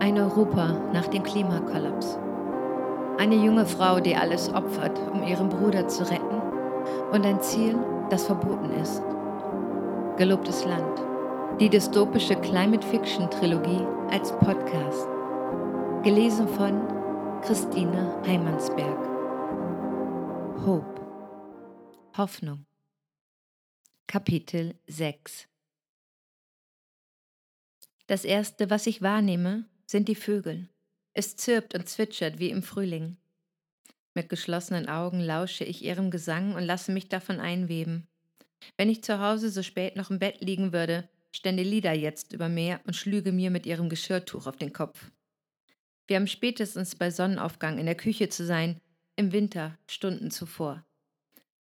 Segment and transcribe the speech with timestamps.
[0.00, 2.18] Ein Europa nach dem Klimakollaps.
[3.18, 6.40] Eine junge Frau, die alles opfert, um ihren Bruder zu retten.
[7.12, 7.78] Und ein Ziel,
[8.08, 9.02] das verboten ist.
[10.16, 11.02] Gelobtes Land.
[11.60, 15.06] Die dystopische Climate Fiction Trilogie als Podcast.
[16.02, 16.80] Gelesen von
[17.42, 18.98] Christine Heimansberg.
[20.64, 21.06] Hope.
[22.16, 22.64] Hoffnung.
[24.06, 25.46] Kapitel 6
[28.06, 30.68] Das erste, was ich wahrnehme, sind die Vögel.
[31.14, 33.16] Es zirpt und zwitschert wie im Frühling.
[34.14, 38.06] Mit geschlossenen Augen lausche ich ihrem Gesang und lasse mich davon einweben.
[38.76, 42.48] Wenn ich zu Hause so spät noch im Bett liegen würde, stände Lida jetzt über
[42.48, 45.10] mir und schlüge mir mit ihrem Geschirrtuch auf den Kopf.
[46.06, 48.80] Wir haben spätestens bei Sonnenaufgang in der Küche zu sein,
[49.16, 50.84] im Winter Stunden zuvor.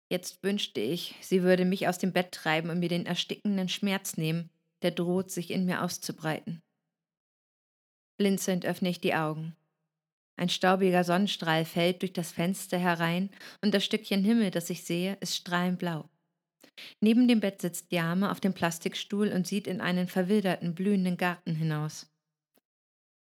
[0.09, 4.15] Jetzt wünschte ich, sie würde mich aus dem Bett treiben und mir den erstickenden Schmerz
[4.15, 4.51] nehmen,
[4.84, 6.61] der droht, sich in mir auszubreiten.
[8.17, 9.55] Blinzelnd öffne ich die Augen.
[10.37, 13.29] Ein staubiger Sonnenstrahl fällt durch das Fenster herein
[13.62, 16.09] und das Stückchen Himmel, das ich sehe, ist strahlend blau.
[16.99, 21.55] Neben dem Bett sitzt Jame auf dem Plastikstuhl und sieht in einen verwilderten, blühenden Garten
[21.55, 22.12] hinaus.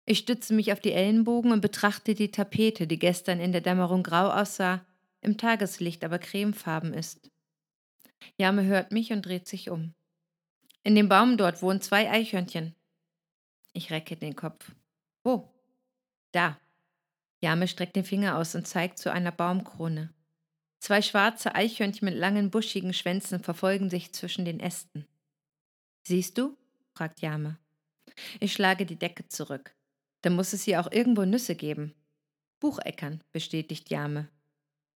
[0.07, 4.03] Ich stütze mich auf die Ellenbogen und betrachte die Tapete, die gestern in der Dämmerung
[4.03, 4.85] grau aussah,
[5.21, 7.31] im Tageslicht aber cremefarben ist.
[8.37, 9.95] Jame hört mich und dreht sich um.
[10.83, 12.75] In dem Baum dort wohnen zwei Eichhörnchen.
[13.73, 14.73] Ich recke den Kopf.
[15.25, 15.51] Wo?
[16.33, 16.61] Da.
[17.43, 20.13] Jame streckt den Finger aus und zeigt zu einer Baumkrone.
[20.81, 25.07] Zwei schwarze Eichhörnchen mit langen, buschigen Schwänzen verfolgen sich zwischen den Ästen.
[26.07, 26.57] Siehst du?
[26.93, 27.59] fragt Jame.
[28.39, 29.75] Ich schlage die Decke zurück.
[30.23, 31.95] Da muss es hier auch irgendwo Nüsse geben.
[32.61, 34.29] Bucheckern, bestätigt Jame.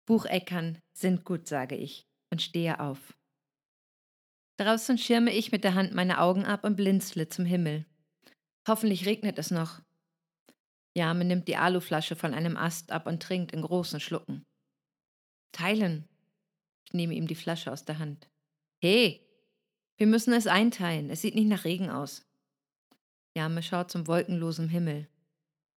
[0.05, 3.13] Bucheckern sind gut, sage ich und stehe auf.
[4.57, 7.85] Draußen schirme ich mit der Hand meine Augen ab und blinzle zum Himmel.
[8.67, 9.81] Hoffentlich regnet es noch.
[10.97, 14.43] Jame nimmt die Aluflasche von einem Ast ab und trinkt in großen Schlucken.
[15.51, 16.07] Teilen.
[16.85, 18.27] Ich nehme ihm die Flasche aus der Hand.
[18.81, 19.21] He,
[19.97, 21.11] wir müssen es einteilen.
[21.11, 22.25] Es sieht nicht nach Regen aus.
[23.35, 25.07] Jame schaut zum wolkenlosen Himmel.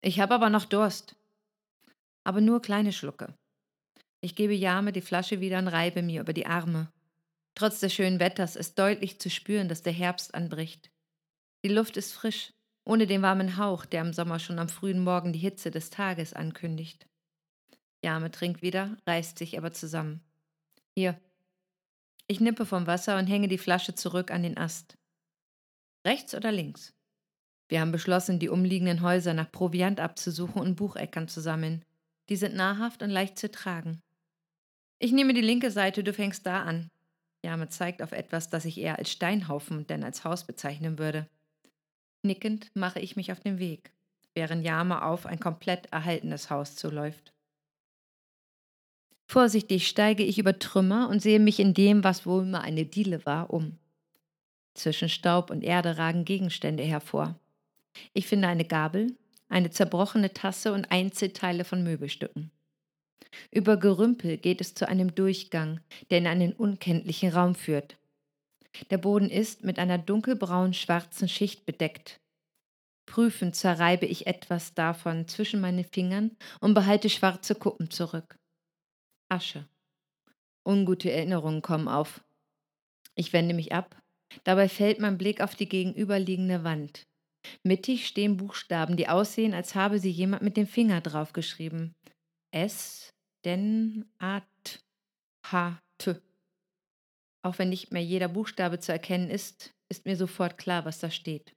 [0.02, 1.16] Ich habe aber noch Durst.
[2.22, 3.34] Aber nur kleine Schlucke.
[4.20, 6.92] Ich gebe Jame die Flasche wieder und reibe mir über die Arme.
[7.56, 10.92] Trotz des schönen Wetters ist deutlich zu spüren, dass der Herbst anbricht.
[11.64, 12.52] Die Luft ist frisch,
[12.88, 16.32] ohne den warmen Hauch, der im Sommer schon am frühen Morgen die Hitze des Tages
[16.32, 17.06] ankündigt.
[18.02, 20.22] Jame trinkt wieder, reißt sich aber zusammen.
[20.96, 21.20] Hier.
[22.28, 24.96] Ich nippe vom Wasser und hänge die Flasche zurück an den Ast.
[26.06, 26.94] Rechts oder links?
[27.68, 31.84] Wir haben beschlossen, die umliegenden Häuser nach Proviant abzusuchen und Bucheckern zu sammeln.
[32.30, 34.00] Die sind nahrhaft und leicht zu tragen.
[34.98, 36.90] Ich nehme die linke Seite, du fängst da an.
[37.44, 41.28] Jame zeigt auf etwas, das ich eher als Steinhaufen denn als Haus bezeichnen würde.
[42.22, 43.92] Nickend mache ich mich auf den Weg,
[44.34, 47.32] während Yama auf ein komplett erhaltenes Haus zuläuft.
[49.26, 53.26] Vorsichtig steige ich über Trümmer und sehe mich in dem, was wohl mal eine Diele
[53.26, 53.78] war, um.
[54.74, 57.38] Zwischen Staub und Erde ragen Gegenstände hervor.
[58.14, 59.14] Ich finde eine Gabel,
[59.50, 62.50] eine zerbrochene Tasse und Einzelteile von Möbelstücken.
[63.50, 65.80] Über Gerümpel geht es zu einem Durchgang,
[66.10, 67.97] der in einen unkenntlichen Raum führt.
[68.90, 72.20] Der Boden ist mit einer dunkelbraun schwarzen Schicht bedeckt.
[73.06, 78.38] Prüfend zerreibe ich etwas davon zwischen meine Fingern und behalte schwarze Kuppen zurück.
[79.28, 79.66] Asche.
[80.64, 82.22] Ungute Erinnerungen kommen auf.
[83.14, 84.00] Ich wende mich ab.
[84.44, 87.06] Dabei fällt mein Blick auf die gegenüberliegende Wand.
[87.62, 91.94] Mittig stehen Buchstaben, die aussehen, als habe sie jemand mit dem Finger draufgeschrieben.
[92.50, 93.14] S,
[93.44, 94.84] den, At,
[95.50, 96.16] H, T.
[97.48, 101.10] Auch wenn nicht mehr jeder Buchstabe zu erkennen ist, ist mir sofort klar, was da
[101.10, 101.56] steht.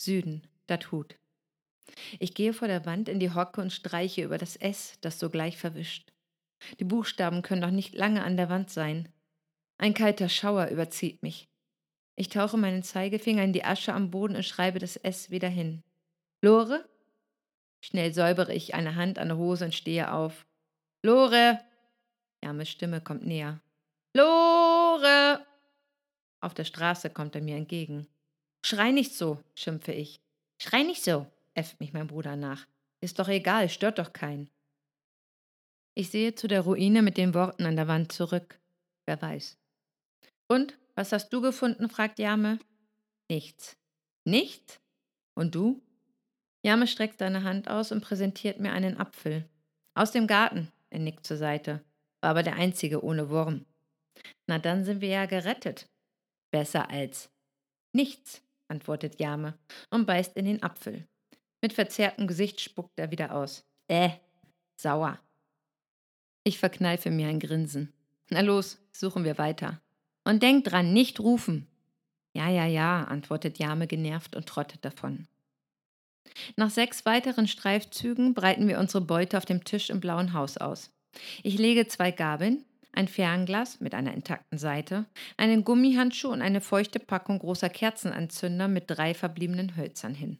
[0.00, 1.18] Süden, dat Hut.
[2.20, 5.56] Ich gehe vor der Wand in die Hocke und streiche über das S, das sogleich
[5.56, 6.12] verwischt.
[6.78, 9.08] Die Buchstaben können doch nicht lange an der Wand sein.
[9.78, 11.48] Ein kalter Schauer überzieht mich.
[12.14, 15.82] Ich tauche meinen Zeigefinger in die Asche am Boden und schreibe das S wieder hin.
[16.40, 16.88] Lore?
[17.80, 20.46] Schnell säubere ich eine Hand an der Hose und stehe auf.
[21.02, 21.58] Lore!
[22.44, 23.60] James Stimme kommt näher.
[24.14, 24.79] Lore!
[26.40, 28.06] Auf der Straße kommt er mir entgegen.
[28.64, 30.20] Schrei nicht so, schimpfe ich.
[30.58, 32.66] Schrei nicht so, äfft mich mein Bruder nach.
[33.00, 34.50] Ist doch egal, stört doch keinen.
[35.94, 38.58] Ich sehe zu der Ruine mit den Worten an der Wand zurück.
[39.06, 39.58] Wer weiß.
[40.48, 41.88] Und, was hast du gefunden?
[41.88, 42.58] fragt Jame.
[43.28, 43.76] Nichts.
[44.24, 44.80] Nichts?
[45.34, 45.82] Und du?
[46.62, 49.48] Jame streckt seine Hand aus und präsentiert mir einen Apfel.
[49.94, 51.82] Aus dem Garten, er nickt zur Seite,
[52.20, 53.64] war aber der einzige ohne Wurm.
[54.46, 55.88] Na dann sind wir ja gerettet.
[56.50, 57.30] Besser als
[57.92, 59.58] nichts, antwortet Jame
[59.90, 61.06] und beißt in den Apfel.
[61.62, 63.64] Mit verzerrtem Gesicht spuckt er wieder aus.
[63.88, 64.10] Äh,
[64.76, 65.18] sauer.
[66.44, 67.92] Ich verkneife mir ein Grinsen.
[68.30, 69.80] Na los, suchen wir weiter.
[70.24, 71.66] Und denk dran, nicht rufen.
[72.32, 75.26] Ja, ja, ja, antwortet Jame genervt und trottet davon.
[76.56, 80.90] Nach sechs weiteren Streifzügen breiten wir unsere Beute auf dem Tisch im blauen Haus aus.
[81.42, 85.06] Ich lege zwei Gabeln, ein Fernglas mit einer intakten Seite,
[85.36, 90.38] einen Gummihandschuh und eine feuchte Packung großer Kerzenanzünder mit drei verbliebenen Hölzern hin.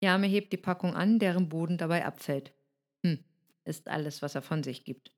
[0.00, 2.52] Jame hebt die Packung an, deren Boden dabei abfällt.
[3.04, 3.24] Hm,
[3.64, 5.12] ist alles, was er von sich gibt.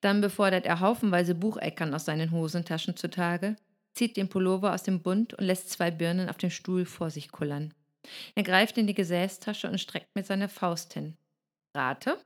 [0.00, 3.56] Dann befordert er haufenweise Bucheckern aus seinen Hosentaschen zutage,
[3.94, 7.30] zieht den Pullover aus dem Bund und lässt zwei Birnen auf dem Stuhl vor sich
[7.30, 7.74] kullern.
[8.34, 11.16] Er greift in die Gesäßtasche und streckt mit seiner Faust hin.
[11.74, 12.18] Rate?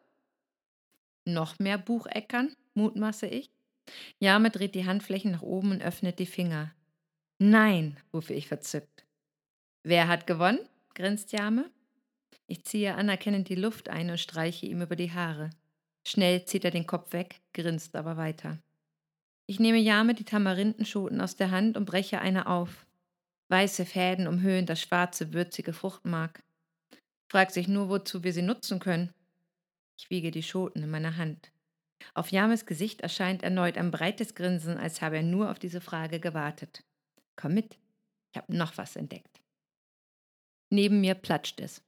[1.25, 2.55] Noch mehr Bucheckern?
[2.75, 3.51] mutmaße ich.
[4.19, 6.75] Jame dreht die Handflächen nach oben und öffnet die Finger.
[7.39, 9.05] Nein, rufe ich verzückt.
[9.83, 10.61] Wer hat gewonnen?
[10.95, 11.71] grinst Jame.
[12.47, 15.51] Ich ziehe anerkennend die Luft ein und streiche ihm über die Haare.
[16.07, 18.59] Schnell zieht er den Kopf weg, grinst aber weiter.
[19.47, 22.87] Ich nehme Jame die Tamarindenschoten aus der Hand und breche eine auf.
[23.49, 26.43] Weiße Fäden umhüllen das schwarze, würzige Fruchtmark.
[27.31, 29.13] Fragt sich nur, wozu wir sie nutzen können.
[29.99, 31.53] Ich wiege die Schoten in meiner Hand.
[32.15, 36.21] Auf James Gesicht erscheint erneut ein breites Grinsen, als habe er nur auf diese Frage
[36.21, 36.85] gewartet.
[37.37, 37.79] Komm mit,
[38.33, 39.41] ich habe noch was entdeckt.
[40.71, 41.83] Neben mir platscht es.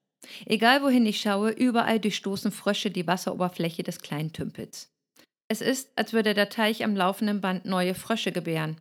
[0.47, 4.91] Egal wohin ich schaue, überall durchstoßen Frösche die Wasseroberfläche des kleinen Tümpels.
[5.49, 8.81] Es ist, als würde der Teich am laufenden Band neue Frösche gebären,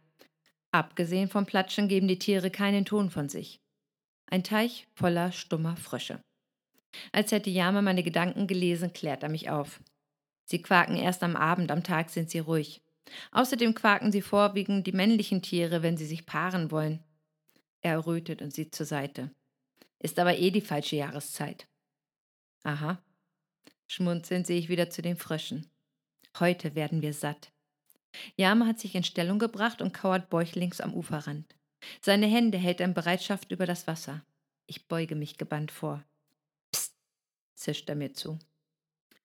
[0.73, 3.61] Abgesehen vom Platschen geben die Tiere keinen Ton von sich.
[4.25, 6.19] Ein Teich voller stummer Frösche.
[7.11, 9.81] Als hätte Yama meine Gedanken gelesen, klärt er mich auf.
[10.45, 12.81] Sie quaken erst am Abend, am Tag sind sie ruhig.
[13.31, 17.03] Außerdem quaken sie vorwiegend die männlichen Tiere, wenn sie sich paaren wollen.
[17.81, 19.31] Er errötet und sieht zur Seite.
[19.99, 21.67] Ist aber eh die falsche Jahreszeit.
[22.63, 23.01] Aha.
[23.87, 25.69] Schmunzelnd sehe ich wieder zu den Fröschen.
[26.39, 27.51] Heute werden wir satt.
[28.35, 31.55] Jame hat sich in Stellung gebracht und kauert bäuchlings am Uferrand.
[32.01, 34.23] Seine Hände hält er in Bereitschaft über das Wasser.
[34.65, 36.03] Ich beuge mich gebannt vor.
[37.55, 38.39] Zischt er mir zu.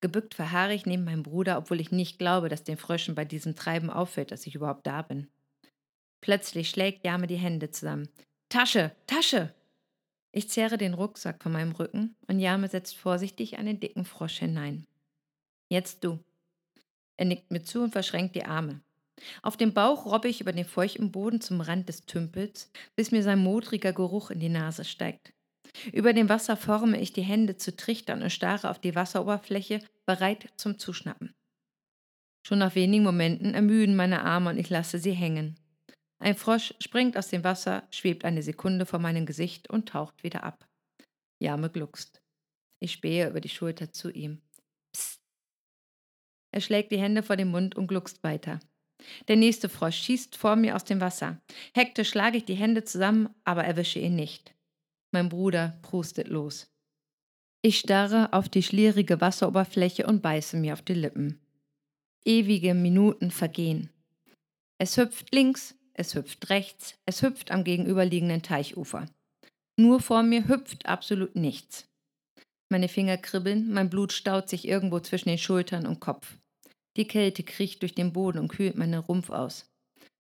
[0.00, 3.56] Gebückt verharre ich neben meinem Bruder, obwohl ich nicht glaube, dass den Fröschen bei diesem
[3.56, 5.28] Treiben auffällt, dass ich überhaupt da bin.
[6.20, 8.08] Plötzlich schlägt Jame die Hände zusammen.
[8.48, 9.54] Tasche, Tasche!
[10.30, 14.86] Ich zerre den Rucksack von meinem Rücken und Jame setzt vorsichtig einen dicken Frosch hinein.
[15.68, 16.22] Jetzt du.
[17.16, 18.80] Er nickt mir zu und verschränkt die Arme.
[19.42, 23.22] Auf dem Bauch robbe ich über den feuchten Boden zum Rand des Tümpels, bis mir
[23.22, 25.32] sein modriger Geruch in die Nase steigt.
[25.92, 30.48] Über dem Wasser forme ich die Hände zu Trichtern und starre auf die Wasseroberfläche, bereit
[30.56, 31.34] zum Zuschnappen.
[32.46, 35.58] Schon nach wenigen Momenten ermüden meine Arme und ich lasse sie hängen.
[36.18, 40.44] Ein Frosch springt aus dem Wasser, schwebt eine Sekunde vor meinem Gesicht und taucht wieder
[40.44, 40.66] ab.
[41.40, 42.22] Jame gluckst.
[42.80, 44.40] Ich spähe über die Schulter zu ihm.
[46.50, 48.60] Er schlägt die Hände vor den Mund und gluckst weiter.
[49.28, 51.40] Der nächste Frosch schießt vor mir aus dem Wasser.
[51.74, 54.54] Hektisch schlage ich die Hände zusammen, aber erwische ihn nicht.
[55.10, 56.70] Mein Bruder prustet los.
[57.62, 61.40] Ich starre auf die schlierige Wasseroberfläche und beiße mir auf die Lippen.
[62.24, 63.90] Ewige Minuten vergehen.
[64.78, 69.06] Es hüpft links, es hüpft rechts, es hüpft am gegenüberliegenden Teichufer.
[69.76, 71.88] Nur vor mir hüpft absolut nichts.
[72.70, 76.36] Meine Finger kribbeln, mein Blut staut sich irgendwo zwischen den Schultern und Kopf.
[76.96, 79.70] Die Kälte kriecht durch den Boden und kühlt meinen Rumpf aus.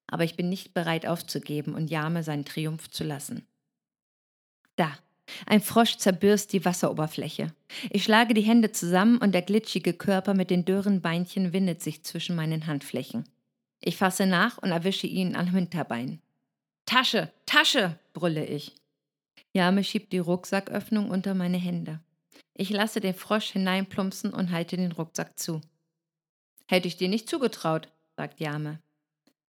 [0.06, 3.46] Aber ich bin nicht bereit aufzugeben und Jame seinen Triumph zu lassen.
[4.78, 4.96] Da,
[5.46, 7.52] ein Frosch zerbürst die Wasseroberfläche.
[7.90, 12.04] Ich schlage die Hände zusammen und der glitschige Körper mit den dürren Beinchen windet sich
[12.04, 13.24] zwischen meinen Handflächen.
[13.80, 16.20] Ich fasse nach und erwische ihn am Hinterbein.
[16.86, 18.74] Tasche, Tasche, brülle ich.
[19.52, 22.00] Jame schiebt die Rucksacköffnung unter meine Hände.
[22.54, 25.60] Ich lasse den Frosch hineinplumpsen und halte den Rucksack zu.
[26.66, 28.78] Hätte ich dir nicht zugetraut, sagt Jame.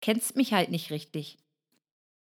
[0.00, 1.38] Kennst mich halt nicht richtig.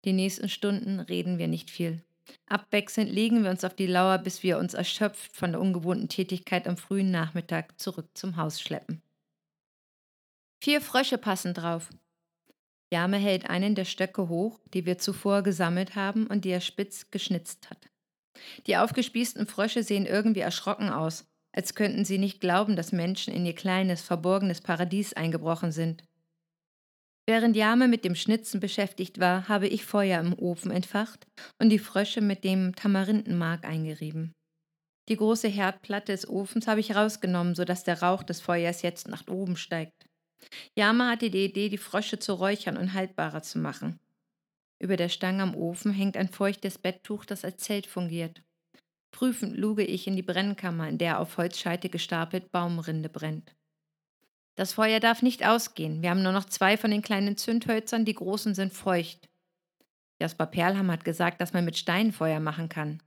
[0.04, 2.02] Die nächsten Stunden reden wir nicht viel.
[2.46, 6.66] Abwechselnd legen wir uns auf die Lauer, bis wir uns erschöpft von der ungewohnten Tätigkeit
[6.66, 9.02] am frühen Nachmittag zurück zum Haus schleppen.
[10.62, 11.90] Vier Frösche passen drauf.
[12.92, 17.10] Jame hält einen der Stöcke hoch, die wir zuvor gesammelt haben und die er spitz
[17.10, 17.88] geschnitzt hat.
[18.66, 23.44] Die aufgespießten Frösche sehen irgendwie erschrocken aus, als könnten sie nicht glauben, dass Menschen in
[23.44, 26.02] ihr kleines, verborgenes Paradies eingebrochen sind.
[27.28, 31.26] Während Jame mit dem Schnitzen beschäftigt war, habe ich Feuer im Ofen entfacht
[31.58, 34.32] und die Frösche mit dem Tamarindenmark eingerieben.
[35.10, 39.28] Die große Herdplatte des Ofens habe ich rausgenommen, sodass der Rauch des Feuers jetzt nach
[39.28, 40.06] oben steigt.
[40.74, 44.00] Jama hatte die Idee, die Frösche zu räuchern und haltbarer zu machen.
[44.80, 48.42] Über der Stange am Ofen hängt ein feuchtes Betttuch, das als Zelt fungiert.
[49.10, 53.54] Prüfend luge ich in die Brennkammer, in der auf Holzscheite gestapelt Baumrinde brennt.
[54.58, 56.02] Das Feuer darf nicht ausgehen.
[56.02, 59.28] Wir haben nur noch zwei von den kleinen Zündhölzern, die großen sind feucht.
[60.20, 63.00] Jasper Perlham hat gesagt, dass man mit Steinen Feuer machen kann.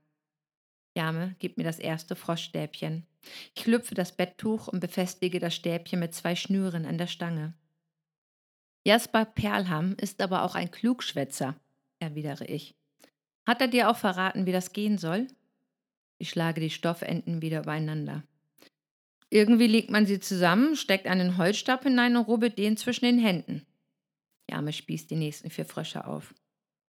[0.96, 3.06] Jame gibt mir das erste Froschstäbchen.
[3.54, 7.54] Ich lüpfe das Betttuch und befestige das Stäbchen mit zwei Schnüren an der Stange.
[8.88, 11.58] Jasper Perlham ist aber auch ein Klugschwätzer,
[12.00, 12.76] erwidere ich.
[13.46, 15.28] Hat er dir auch verraten, wie das gehen soll?
[16.18, 18.24] Ich schlage die Stoffenden wieder übereinander.
[19.34, 23.66] Irgendwie legt man sie zusammen, steckt einen Holzstab hinein und rubbelt den zwischen den Händen.
[24.50, 26.36] Jame spießt die nächsten vier Frösche auf.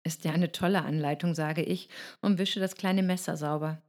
[0.03, 1.87] Ist ja eine tolle Anleitung, sage ich
[2.21, 3.81] und wische das kleine Messer sauber.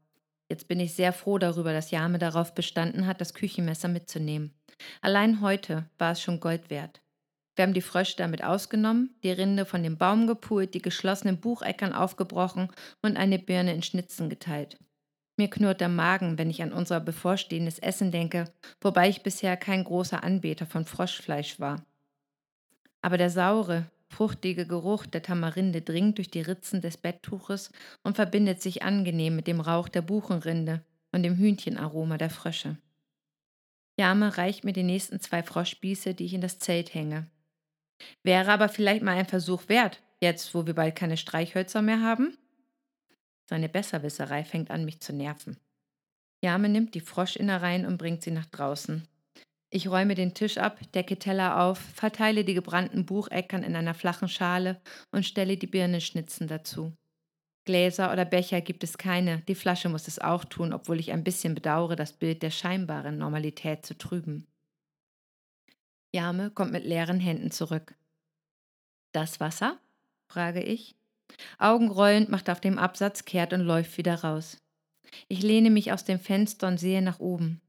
[0.48, 4.54] Jetzt bin ich sehr froh darüber, dass Jame darauf bestanden hat, das Küchenmesser mitzunehmen.
[5.00, 7.02] Allein heute war es schon Gold wert.
[7.56, 11.92] Wir haben die Frösche damit ausgenommen, die Rinde von dem Baum gepult, die geschlossenen Bucheckern
[11.92, 12.68] aufgebrochen
[13.02, 14.78] und eine Birne in Schnitzen geteilt.
[15.36, 18.50] Mir knurrt der Magen, wenn ich an unser bevorstehendes Essen denke,
[18.80, 21.84] wobei ich bisher kein großer Anbeter von Froschfleisch war.
[23.02, 27.70] Aber der saure, fruchtige Geruch der Tamarinde dringt durch die Ritzen des Betttuches
[28.02, 32.78] und verbindet sich angenehm mit dem Rauch der Buchenrinde und dem Hühnchenaroma der Frösche.
[33.98, 37.30] Jame reicht mir die nächsten zwei Froschspieße, die ich in das Zelt hänge.
[38.22, 42.36] Wäre aber vielleicht mal ein Versuch wert, jetzt wo wir bald keine Streichhölzer mehr haben?
[43.48, 45.56] Seine Besserwisserei fängt an, mich zu nerven.
[46.42, 49.06] Jame nimmt die Froschinnereien und bringt sie nach draußen.
[49.70, 54.28] Ich räume den Tisch ab, decke Teller auf, verteile die gebrannten Bucheckern in einer flachen
[54.28, 56.92] Schale und stelle die Birnenschnitzen dazu.
[57.64, 61.24] Gläser oder Becher gibt es keine, die Flasche muss es auch tun, obwohl ich ein
[61.24, 64.46] bisschen bedauere, das Bild der scheinbaren Normalität zu trüben.
[66.14, 67.96] Jame kommt mit leeren Händen zurück.
[69.12, 69.80] Das Wasser?
[70.30, 70.96] frage ich.
[71.58, 74.58] Augenrollend macht er auf dem Absatz kehrt und läuft wieder raus.
[75.28, 77.60] Ich lehne mich aus dem Fenster und sehe nach oben.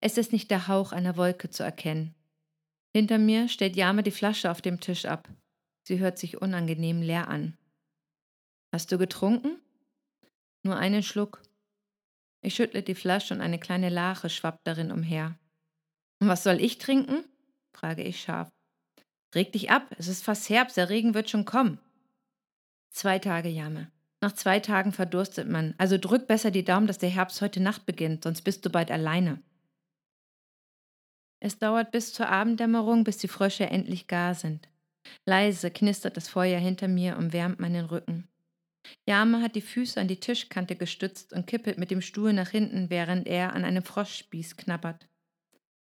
[0.00, 2.14] Es ist nicht der Hauch einer Wolke zu erkennen.
[2.94, 5.28] Hinter mir stellt Jame die Flasche auf dem Tisch ab.
[5.82, 7.56] Sie hört sich unangenehm leer an.
[8.72, 9.58] Hast du getrunken?
[10.62, 11.42] Nur einen Schluck.
[12.42, 15.38] Ich schüttle die Flasche und eine kleine Lache schwappt darin umher.
[16.20, 17.24] Und was soll ich trinken?
[17.72, 18.48] frage ich scharf.
[19.34, 21.78] Reg dich ab, es ist fast Herbst, der Regen wird schon kommen.
[22.90, 23.90] Zwei Tage Jamme.
[24.20, 27.86] Nach zwei Tagen verdurstet man, also drück besser die Daumen, dass der Herbst heute Nacht
[27.86, 29.40] beginnt, sonst bist du bald alleine.
[31.40, 34.68] Es dauert bis zur Abenddämmerung, bis die Frösche endlich gar sind.
[35.24, 38.28] Leise knistert das Feuer hinter mir und wärmt meinen Rücken.
[39.06, 42.90] Jame hat die Füße an die Tischkante gestützt und kippelt mit dem Stuhl nach hinten,
[42.90, 45.08] während er an einem Froschspieß knabbert.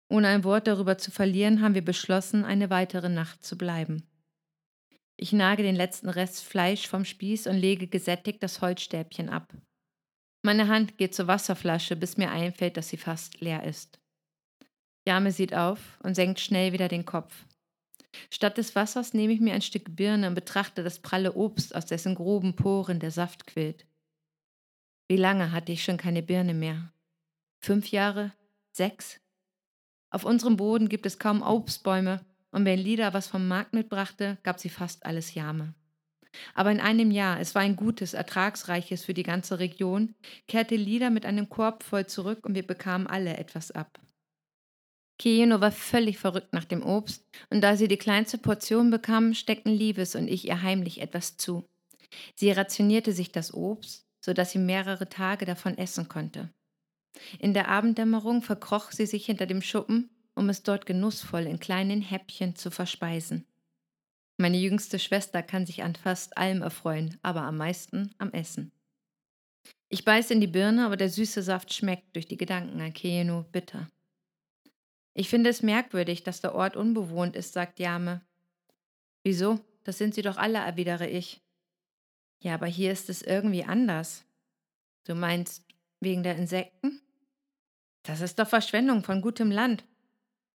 [0.10, 4.04] Ohne ein Wort darüber zu verlieren, haben wir beschlossen, eine weitere Nacht zu bleiben.
[5.18, 9.54] Ich nage den letzten Rest Fleisch vom Spieß und lege gesättigt das Holzstäbchen ab.
[10.42, 14.00] Meine Hand geht zur Wasserflasche, bis mir einfällt, dass sie fast leer ist.
[15.08, 17.46] Jame sieht auf und senkt schnell wieder den Kopf.
[18.30, 21.86] Statt des Wassers nehme ich mir ein Stück Birne und betrachte das pralle Obst, aus
[21.86, 23.86] dessen groben Poren der Saft quillt.
[25.08, 26.92] Wie lange hatte ich schon keine Birne mehr?
[27.60, 28.34] Fünf Jahre?
[28.72, 29.20] Sechs?
[30.10, 32.24] Auf unserem Boden gibt es kaum Obstbäume,
[32.54, 35.74] und wenn Lida was vom Markt mitbrachte, gab sie fast alles Jame.
[36.54, 40.16] Aber in einem Jahr, es war ein gutes, ertragsreiches für die ganze Region,
[40.48, 44.00] kehrte Lida mit einem Korb voll zurück und wir bekamen alle etwas ab.
[45.20, 49.72] Kieno war völlig verrückt nach dem Obst, und da sie die kleinste Portion bekam, steckten
[49.72, 51.68] Liebes und ich ihr heimlich etwas zu.
[52.36, 56.50] Sie rationierte sich das Obst, so dass sie mehrere Tage davon essen konnte.
[57.40, 60.10] In der Abenddämmerung verkroch sie sich hinter dem Schuppen,
[60.44, 63.46] um es dort genussvoll in kleinen Häppchen zu verspeisen.
[64.36, 68.74] Meine jüngste Schwester kann sich an fast allem erfreuen, aber am meisten am Essen.
[69.88, 73.44] Ich beiße in die Birne, aber der süße Saft schmeckt durch die Gedanken an Keenu
[73.54, 73.90] bitter.
[75.14, 78.20] Ich finde es merkwürdig, dass der Ort unbewohnt ist, sagt Jame.
[79.24, 79.62] Wieso?
[79.86, 81.42] Das sind sie doch alle, erwidere ich.
[82.42, 84.26] Ja, aber hier ist es irgendwie anders.
[85.06, 85.64] Du meinst
[86.02, 87.02] wegen der Insekten?
[88.02, 89.86] Das ist doch Verschwendung von gutem Land.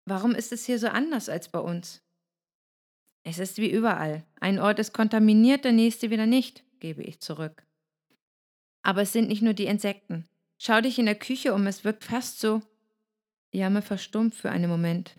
[0.07, 2.01] Warum ist es hier so anders als bei uns?
[3.23, 4.23] Es ist wie überall.
[4.39, 7.65] Ein Ort ist kontaminiert, der nächste wieder nicht, gebe ich zurück.
[8.83, 10.25] Aber es sind nicht nur die Insekten.
[10.59, 12.61] Schau dich in der Küche um, es wirkt fast so.
[13.51, 15.17] Jamme verstummt für einen Moment.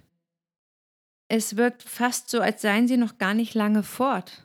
[1.29, 4.43] Es wirkt fast so, als seien sie noch gar nicht lange fort.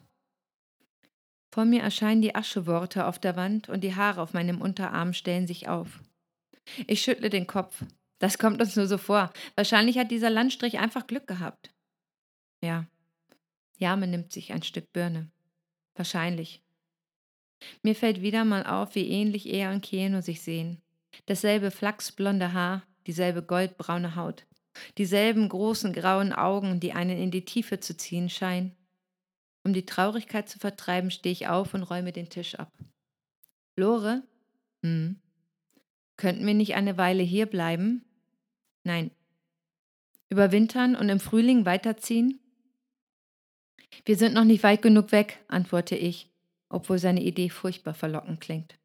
[1.53, 5.47] Vor mir erscheinen die Ascheworte auf der Wand und die Haare auf meinem Unterarm stellen
[5.47, 6.01] sich auf.
[6.85, 7.85] Ich schüttle den Kopf.
[8.23, 9.33] Das kommt uns nur so vor.
[9.55, 11.73] Wahrscheinlich hat dieser Landstrich einfach Glück gehabt.
[12.61, 12.87] Ja.
[13.79, 15.29] Jame nimmt sich ein Stück Birne.
[15.93, 16.63] Wahrscheinlich.
[17.81, 20.81] Mir fällt wieder mal auf, wie ähnlich er und Keno sich sehen.
[21.25, 24.45] Dasselbe flachsblonde Haar, dieselbe goldbraune Haut,
[24.97, 28.73] dieselben großen grauen Augen, die einen in die Tiefe zu ziehen scheinen.
[29.65, 32.71] Um die Traurigkeit zu vertreiben, stehe ich auf und räume den Tisch ab.
[33.75, 34.23] Lore?
[34.81, 35.19] Hm.
[36.15, 38.05] Könnten wir nicht eine Weile hier bleiben?
[38.83, 39.11] Nein.
[40.29, 42.39] Überwintern und im Frühling weiterziehen?
[44.05, 46.29] Wir sind noch nicht weit genug weg, antworte ich,
[46.69, 48.75] obwohl seine Idee furchtbar verlockend klingt.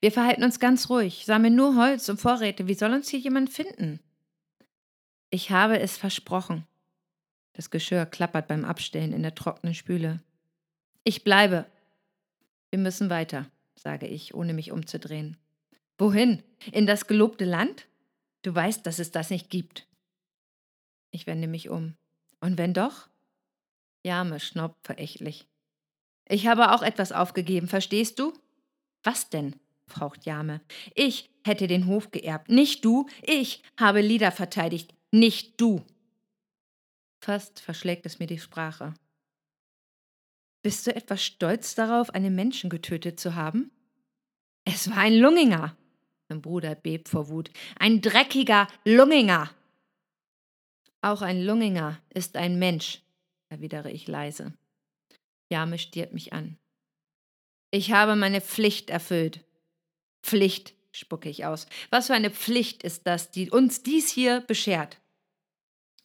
[0.00, 2.66] Wir verhalten uns ganz ruhig, sammeln nur Holz und Vorräte.
[2.66, 4.00] Wie soll uns hier jemand finden?
[5.30, 6.66] Ich habe es versprochen.
[7.52, 10.20] Das Geschirr klappert beim Abstellen in der trockenen Spüle.
[11.04, 11.66] Ich bleibe.
[12.70, 15.36] Wir müssen weiter, sage ich, ohne mich umzudrehen.
[15.98, 16.42] Wohin?
[16.72, 17.86] In das gelobte Land?
[18.42, 19.86] Du weißt, dass es das nicht gibt.
[21.10, 21.96] Ich wende mich um.
[22.40, 23.08] Und wenn doch?
[24.04, 25.46] Jame schnaubt verächtlich.
[26.28, 28.32] Ich habe auch etwas aufgegeben, verstehst du?
[29.02, 29.56] Was denn?
[29.86, 30.60] faucht Jame.
[30.94, 33.08] Ich hätte den Hof geerbt, nicht du.
[33.22, 35.82] Ich habe Lieder verteidigt, nicht du.
[37.20, 38.94] Fast verschlägt es mir die Sprache.
[40.62, 43.70] Bist du etwas stolz darauf, einen Menschen getötet zu haben?
[44.64, 45.76] Es war ein Lunginger.
[46.28, 47.50] Mein Bruder bebt vor Wut.
[47.78, 49.50] Ein dreckiger Lunginger.
[51.00, 53.02] Auch ein Lunginger ist ein Mensch,
[53.48, 54.52] erwidere ich leise.
[55.50, 56.58] Jame stiert mich an.
[57.70, 59.44] Ich habe meine Pflicht erfüllt.
[60.22, 61.66] Pflicht, spucke ich aus.
[61.90, 64.98] Was für eine Pflicht ist das, die uns dies hier beschert?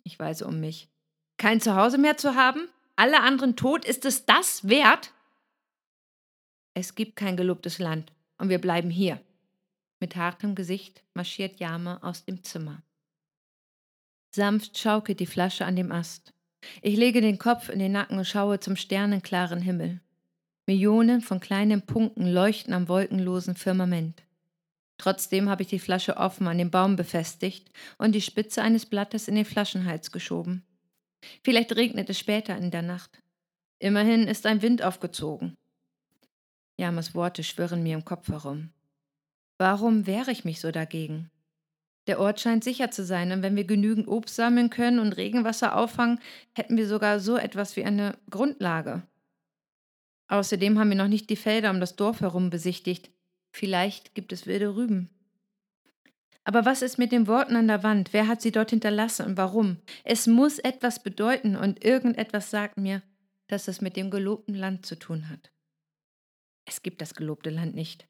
[0.03, 0.89] Ich weise um mich.
[1.37, 2.69] Kein Zuhause mehr zu haben?
[2.95, 3.85] Alle anderen tot?
[3.85, 5.11] Ist es das wert?
[6.73, 9.21] Es gibt kein gelobtes Land und wir bleiben hier.
[10.03, 12.83] Mit hartem Gesicht marschiert Jame aus dem Zimmer.
[14.35, 16.33] Sanft schaukelt die Flasche an dem Ast.
[16.81, 20.01] Ich lege den Kopf in den Nacken und schaue zum sternenklaren Himmel.
[20.67, 24.23] Millionen von kleinen Punkten leuchten am wolkenlosen Firmament.
[24.97, 29.29] Trotzdem habe ich die Flasche offen an den Baum befestigt und die Spitze eines Blattes
[29.29, 30.65] in den Flaschenhals geschoben.
[31.45, 33.23] Vielleicht regnet es später in der Nacht.
[33.79, 35.55] Immerhin ist ein Wind aufgezogen.
[36.77, 38.73] Jamas Worte schwirren mir im Kopf herum.
[39.57, 41.29] Warum wehre ich mich so dagegen?
[42.07, 45.75] Der Ort scheint sicher zu sein, und wenn wir genügend Obst sammeln können und Regenwasser
[45.75, 46.19] auffangen,
[46.53, 49.03] hätten wir sogar so etwas wie eine Grundlage.
[50.27, 53.11] Außerdem haben wir noch nicht die Felder um das Dorf herum besichtigt.
[53.51, 55.09] Vielleicht gibt es wilde Rüben.
[56.43, 58.11] Aber was ist mit den Worten an der Wand?
[58.11, 59.77] Wer hat sie dort hinterlassen und warum?
[60.03, 63.01] Es muss etwas bedeuten und irgendetwas sagt mir,
[63.47, 65.51] dass es mit dem gelobten Land zu tun hat.
[66.65, 68.07] Es gibt das gelobte Land nicht.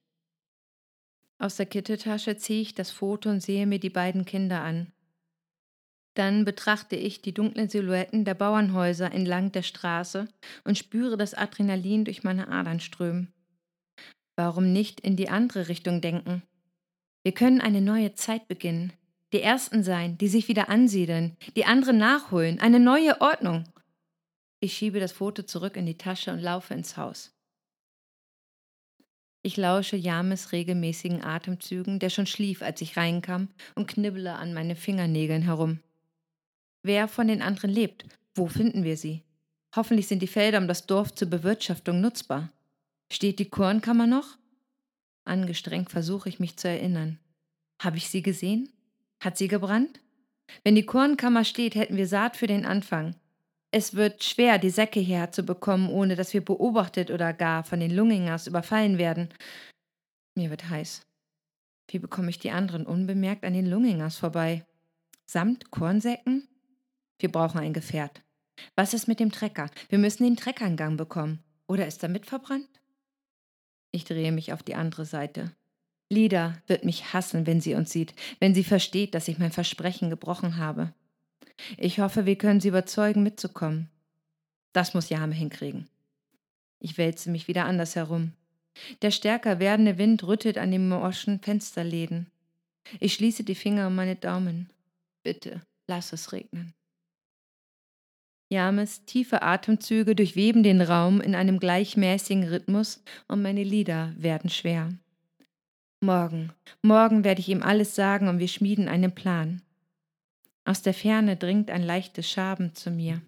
[1.44, 4.94] Aus der Kitteltasche ziehe ich das Foto und sehe mir die beiden Kinder an.
[6.14, 10.30] Dann betrachte ich die dunklen Silhouetten der Bauernhäuser entlang der Straße
[10.64, 13.34] und spüre das Adrenalin durch meine Adern strömen.
[14.38, 16.44] Warum nicht in die andere Richtung denken?
[17.24, 18.94] Wir können eine neue Zeit beginnen,
[19.34, 23.66] die Ersten sein, die sich wieder ansiedeln, die anderen nachholen, eine neue Ordnung.
[24.62, 27.34] Ich schiebe das Foto zurück in die Tasche und laufe ins Haus.
[29.46, 34.78] Ich lausche James regelmäßigen Atemzügen, der schon schlief, als ich reinkam, und knibbele an meinen
[34.78, 35.80] Fingernägeln herum.
[36.82, 38.06] Wer von den anderen lebt?
[38.36, 39.22] Wo finden wir sie?
[39.76, 42.54] Hoffentlich sind die Felder um das Dorf zur Bewirtschaftung nutzbar.
[43.12, 44.38] Steht die Kornkammer noch?
[45.26, 47.20] Angestrengt versuche ich mich zu erinnern.
[47.82, 48.70] Habe ich sie gesehen?
[49.20, 50.00] Hat sie gebrannt?
[50.64, 53.16] Wenn die Kornkammer steht, hätten wir Saat für den Anfang.
[53.76, 58.46] Es wird schwer, die Säcke herzubekommen, ohne dass wir beobachtet oder gar von den Lungingers
[58.46, 59.30] überfallen werden.
[60.36, 61.02] Mir wird heiß.
[61.88, 64.64] Wie bekomme ich die anderen unbemerkt an den Lungingers vorbei?
[65.26, 66.48] Samt Kornsäcken?
[67.18, 68.22] Wir brauchen ein Gefährt.
[68.76, 69.72] Was ist mit dem Trecker?
[69.90, 71.44] Wir müssen den Trecker in Gang bekommen.
[71.66, 72.70] Oder ist er mitverbrannt?
[73.92, 75.52] Ich drehe mich auf die andere Seite.
[76.12, 80.12] Lida wird mich hassen, wenn sie uns sieht, wenn sie versteht, dass ich mein Versprechen
[80.12, 80.94] gebrochen habe.
[81.78, 83.90] Ich hoffe, wir können sie überzeugen, mitzukommen.
[84.74, 85.88] Das muss Jame hinkriegen.
[86.80, 88.34] Ich wälze mich wieder anders herum.
[89.02, 92.28] Der stärker werdende Wind rüttelt an den morschen Fensterläden.
[93.00, 94.70] Ich schließe die Finger um meine Daumen.
[95.24, 96.74] Bitte, lass es regnen.
[98.50, 104.94] James tiefe Atemzüge durchweben den Raum in einem gleichmäßigen Rhythmus und meine Lieder werden schwer.
[106.02, 109.62] Morgen, morgen werde ich ihm alles sagen und wir schmieden einen Plan.
[110.66, 113.22] Aus der Ferne dringt ein leichtes Schaben zu mir.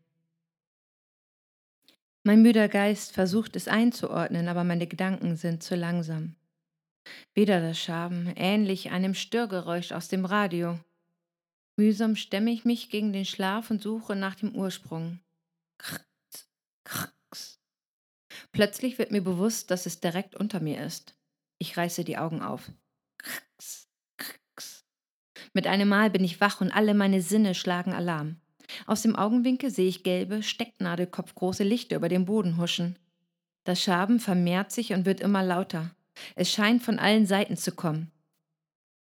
[2.24, 6.36] Mein müder Geist versucht es einzuordnen, aber meine Gedanken sind zu langsam.
[7.34, 10.80] Wieder das Schaben, ähnlich einem Störgeräusch aus dem Radio.
[11.78, 15.19] Mühsam stemme ich mich gegen den Schlaf und suche nach dem Ursprung.
[15.78, 16.50] Krks,
[16.84, 17.60] krks.
[18.52, 21.15] Plötzlich wird mir bewusst, dass es direkt unter mir ist.
[21.60, 22.71] Ich reiße die Augen auf.
[23.17, 23.85] Krks.
[25.56, 28.36] Mit einem Mal bin ich wach und alle meine Sinne schlagen Alarm.
[28.88, 33.00] Aus dem Augenwinkel sehe ich gelbe, stecknadelkopfgroße Lichter über dem Boden huschen.
[33.63, 35.96] Das Schaben vermehrt sich und wird immer lauter.
[36.36, 38.12] Es scheint von allen Seiten zu kommen.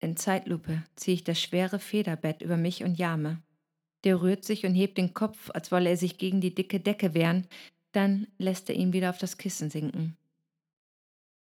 [0.00, 3.42] In Zeitlupe ziehe ich das schwere Federbett über mich und Jame.
[4.04, 7.14] Der rührt sich und hebt den Kopf, als wolle er sich gegen die dicke Decke
[7.14, 7.46] wehren,
[7.92, 10.18] dann lässt er ihn wieder auf das Kissen sinken.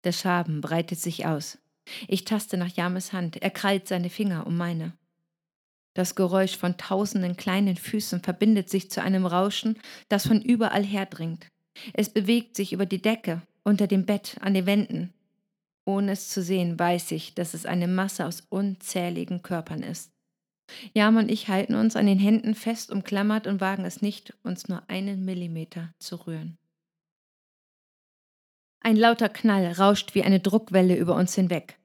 [0.05, 1.59] Der Schaben breitet sich aus.
[2.07, 4.93] Ich taste nach James Hand, er krallt seine Finger um meine.
[5.93, 11.47] Das Geräusch von tausenden kleinen Füßen verbindet sich zu einem Rauschen, das von überall herdringt.
[11.93, 15.13] Es bewegt sich über die Decke, unter dem Bett, an den Wänden.
[15.85, 20.11] Ohne es zu sehen, weiß ich, dass es eine Masse aus unzähligen Körpern ist.
[20.93, 24.67] Jam und ich halten uns an den Händen fest umklammert und wagen es nicht, uns
[24.67, 26.57] nur einen Millimeter zu rühren.
[28.87, 31.77] Ein lauter Knall rauscht wie eine Druckwelle über uns hinweg.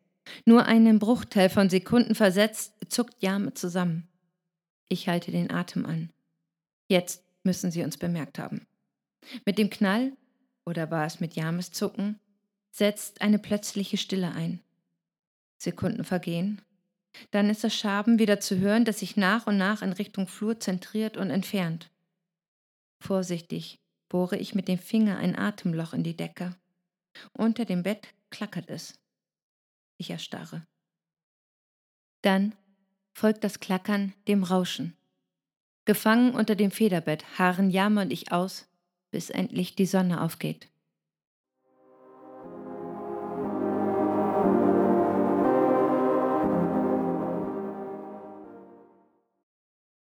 [0.44, 4.06] Nur einen Bruchteil von Sekunden versetzt, zuckt Jame zusammen.
[4.88, 6.10] Ich halte den Atem an.
[6.86, 8.68] Jetzt müssen sie uns bemerkt haben.
[9.44, 10.12] Mit dem Knall,
[10.64, 12.20] oder war es mit James Zucken,
[12.70, 14.60] setzt eine plötzliche Stille ein.
[15.58, 16.62] Sekunden vergehen.
[17.32, 20.60] Dann ist das Schaben wieder zu hören, das sich nach und nach in Richtung Flur
[20.60, 21.90] zentriert und entfernt.
[23.00, 26.54] Vorsichtig bohre ich mit dem Finger ein Atemloch in die Decke.
[27.32, 28.98] Unter dem Bett klackert es.
[29.98, 30.66] Ich erstarre.
[32.22, 32.54] Dann
[33.12, 34.96] folgt das Klackern dem Rauschen.
[35.84, 38.68] Gefangen unter dem Federbett harren Jama und ich aus,
[39.10, 40.71] bis endlich die Sonne aufgeht.